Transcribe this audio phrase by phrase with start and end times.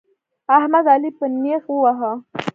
[0.57, 2.11] احمد؛ علي په نېښ وواهه.